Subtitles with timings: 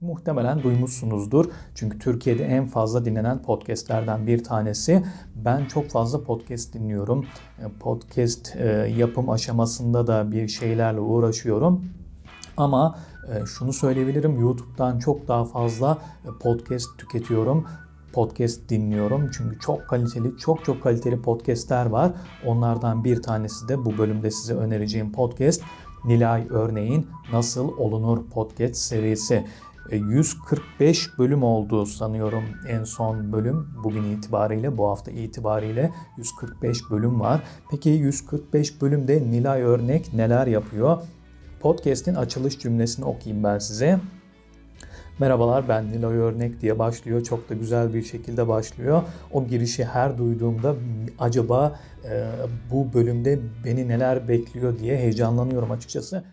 [0.00, 1.44] Muhtemelen duymuşsunuzdur.
[1.74, 5.04] Çünkü Türkiye'de en fazla dinlenen podcastlerden bir tanesi.
[5.34, 7.26] Ben çok fazla podcast dinliyorum.
[7.80, 11.84] Podcast e, yapım aşamasında da bir şeylerle uğraşıyorum.
[12.56, 12.98] Ama
[13.28, 15.98] e, şunu söyleyebilirim YouTube'dan çok daha fazla
[16.40, 17.66] podcast tüketiyorum
[18.12, 19.30] podcast dinliyorum.
[19.30, 22.12] Çünkü çok kaliteli, çok çok kaliteli podcastler var.
[22.44, 25.62] Onlardan bir tanesi de bu bölümde size önereceğim podcast
[26.04, 29.44] Nilay Örneğin Nasıl Olunur podcast serisi.
[29.92, 37.20] 145 e, bölüm oldu sanıyorum en son bölüm bugün itibariyle bu hafta itibariyle 145 bölüm
[37.20, 37.42] var.
[37.70, 41.02] Peki 145 bölümde Nilay Örnek neler yapıyor?
[41.60, 44.00] Podcast'in açılış cümlesini okuyayım ben size.
[45.18, 47.24] Merhabalar ben Nilay Örnek diye başlıyor.
[47.24, 49.02] Çok da güzel bir şekilde başlıyor.
[49.32, 50.74] O girişi her duyduğumda
[51.18, 52.26] acaba e,
[52.70, 56.24] bu bölümde beni neler bekliyor diye heyecanlanıyorum açıkçası.